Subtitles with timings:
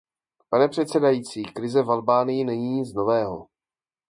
[0.49, 3.47] Pane předsedající, krize v Albánii není nic nového.